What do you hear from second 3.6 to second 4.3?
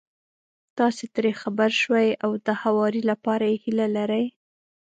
هيله لرئ.